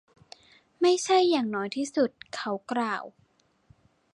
[0.81, 2.09] ไม่ใช่อย่างน้อยที่สุด.
[2.35, 3.03] เขากล่าว